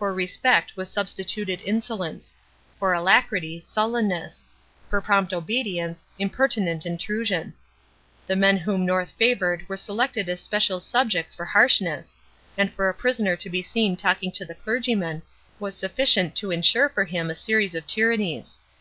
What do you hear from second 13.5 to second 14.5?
seen talking to